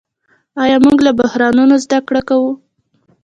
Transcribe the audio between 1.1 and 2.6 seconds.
بحرانونو زده کړه کوو؟